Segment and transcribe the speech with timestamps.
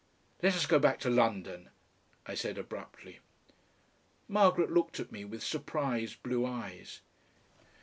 [0.41, 1.69] "Let us go back to London,"
[2.25, 3.19] I said abruptly.
[4.27, 7.01] Margaret looked at me with surprised blue eyes.